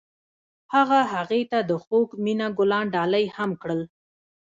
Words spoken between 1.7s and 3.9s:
خوږ مینه ګلان ډالۍ هم کړل.